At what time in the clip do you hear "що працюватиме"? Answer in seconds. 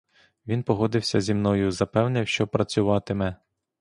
2.27-3.35